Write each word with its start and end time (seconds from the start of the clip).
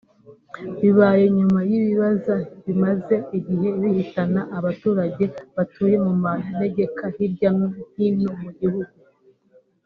Bibaye 0.81 1.23
nyuma 1.37 1.59
y’ 1.69 1.71
Ibiza 1.81 2.35
bimaze 2.65 3.15
igihe 3.37 3.67
bihitana 3.81 4.41
abaturage 4.57 5.23
batuye 5.55 5.95
mu 6.05 6.13
manegeka 6.23 7.03
hirya 7.15 7.49
no 7.57 7.67
hino 7.95 8.31
mu 8.43 8.51
gihugu 8.59 8.93